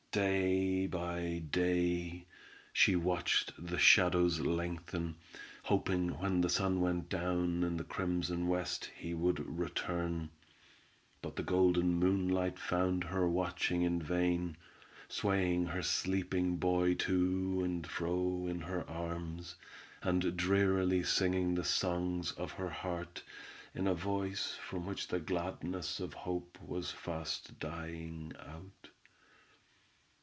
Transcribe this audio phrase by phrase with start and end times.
[0.13, 2.25] Day by day
[2.73, 5.15] she watched the shadows lengthen,
[5.63, 10.29] hoping when the sun went down in the crimson west he would return;
[11.21, 14.57] but the golden moonlight found her watching in vain,
[15.07, 19.55] swaying her sleeping boy too and fro in her arms,
[20.01, 23.23] and drearily singing the song of her heart,
[23.73, 28.89] in a voice from which the gladness of hope was fast dying out.